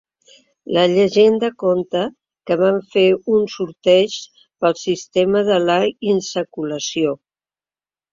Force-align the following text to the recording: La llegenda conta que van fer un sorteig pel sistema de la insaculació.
La 0.75 0.83
llegenda 0.91 1.49
conta 1.63 1.99
que 2.51 2.57
van 2.61 2.79
fer 2.95 3.03
un 3.33 3.43
sorteig 3.55 4.15
pel 4.65 4.73
sistema 4.85 5.45
de 5.51 5.59
la 5.65 5.77
insaculació. 6.15 7.13